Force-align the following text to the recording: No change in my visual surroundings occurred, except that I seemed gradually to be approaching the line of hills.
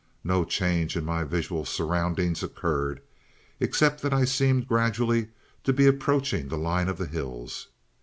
No 0.23 0.43
change 0.45 0.97
in 0.97 1.05
my 1.05 1.23
visual 1.23 1.63
surroundings 1.63 2.41
occurred, 2.41 3.03
except 3.59 4.01
that 4.01 4.15
I 4.15 4.25
seemed 4.25 4.67
gradually 4.67 5.27
to 5.63 5.73
be 5.73 5.85
approaching 5.85 6.47
the 6.47 6.57
line 6.57 6.89
of 6.89 6.97
hills. 6.97 7.67